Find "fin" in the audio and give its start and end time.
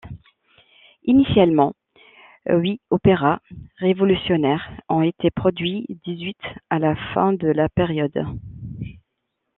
7.13-7.33